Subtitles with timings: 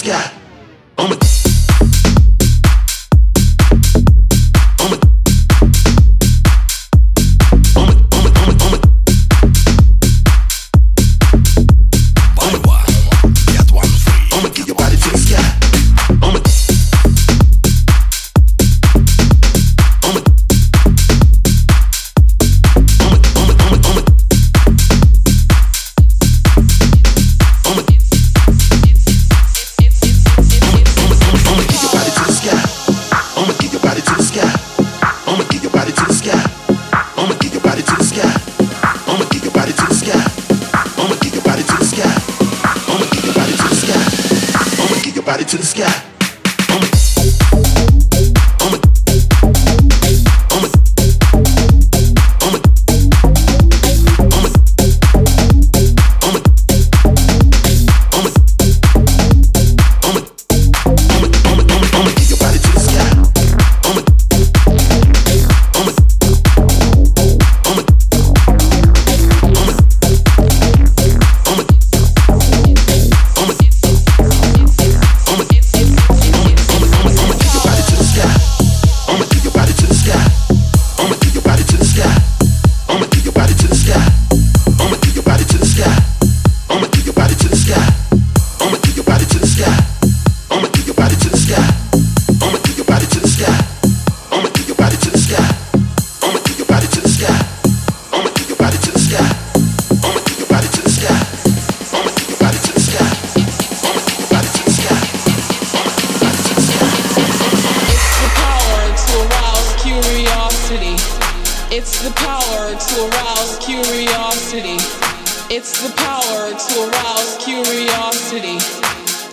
[0.00, 0.39] sky.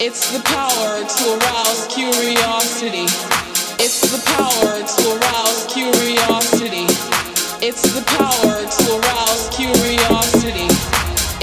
[0.09, 3.03] It's the power to arouse curiosity.
[3.83, 6.87] It's the power to arouse curiosity.
[7.59, 10.69] It's the power to arouse curiosity.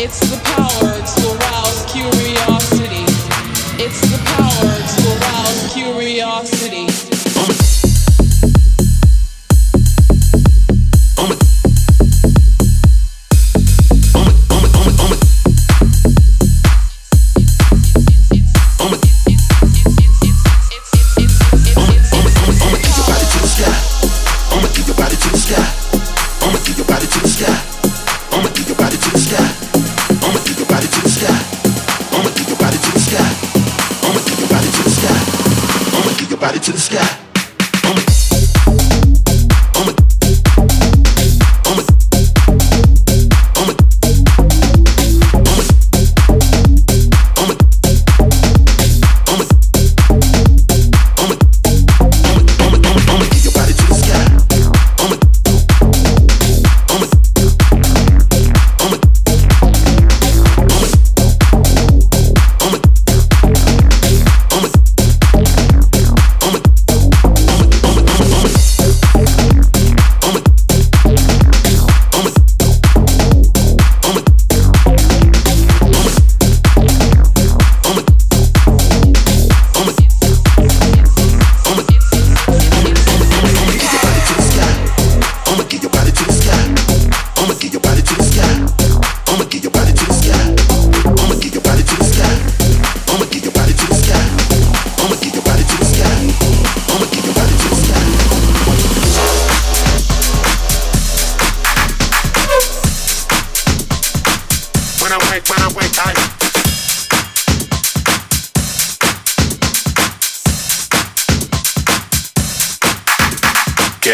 [0.02, 0.73] It's the power.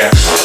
[0.01, 0.40] Let's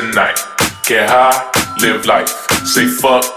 [0.00, 0.38] tonight.
[0.84, 1.40] Get high,
[1.80, 2.28] live life.
[2.66, 3.35] Say fuck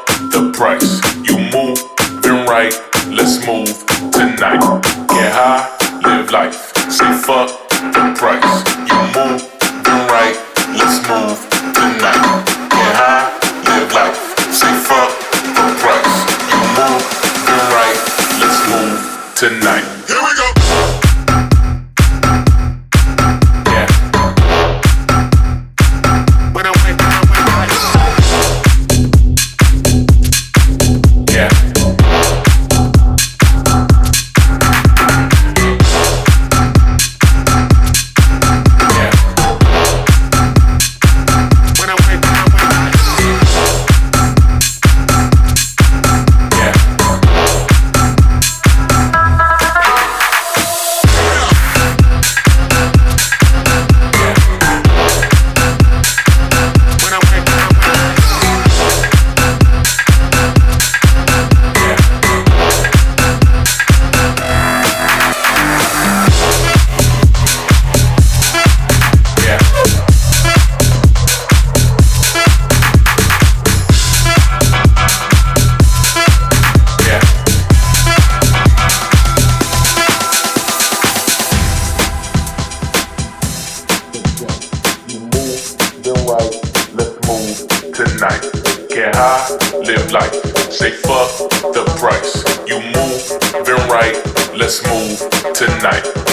[95.60, 96.29] the